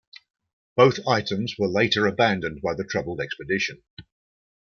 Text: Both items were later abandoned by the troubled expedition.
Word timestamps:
Both 0.75 0.97
items 1.07 1.57
were 1.59 1.67
later 1.67 2.07
abandoned 2.07 2.63
by 2.63 2.73
the 2.73 2.83
troubled 2.83 3.21
expedition. 3.21 3.83